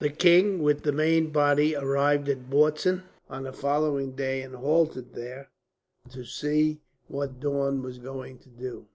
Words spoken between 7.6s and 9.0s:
was going to do.